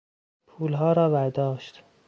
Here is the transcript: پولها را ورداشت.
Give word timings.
پولها 0.47 0.93
را 0.93 1.09
ورداشت. 1.09 1.83